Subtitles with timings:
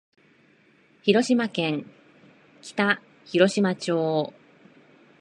[1.03, 1.85] 広島県
[2.63, 4.33] 北広島町